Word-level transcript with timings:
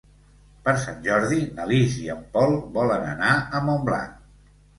Per 0.67 0.71
Sant 0.85 1.03
Jordi 1.07 1.37
na 1.59 1.67
Lis 1.73 1.99
i 2.05 2.07
en 2.15 2.23
Pol 2.39 2.57
volen 2.79 3.07
anar 3.11 3.37
a 3.37 3.63
Montblanc. 3.69 4.19